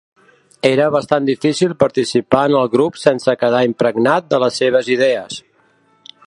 [0.67, 5.39] Era bastant difícil participar en el grup sense quedar impregnat de les seves idees.